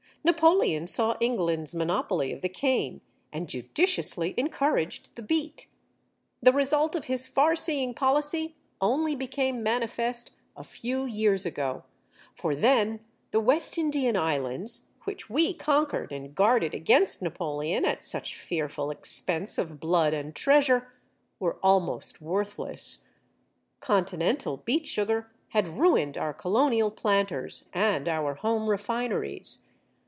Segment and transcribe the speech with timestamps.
[0.23, 3.01] Napoleon saw England's monopoly of the cane
[3.33, 5.65] and judiciously encouraged the beet.
[6.43, 11.85] The result of his far seeing policy only became manifest a few years ago,
[12.35, 12.99] for then
[13.31, 19.57] the West Indian Islands, which we conquered and guarded against Napoleon at such fearful expense
[19.57, 20.93] of blood and treasure,
[21.39, 23.07] were almost worthless;
[23.79, 29.61] Continental beet sugar had ruined our colonial planters and our home refineries.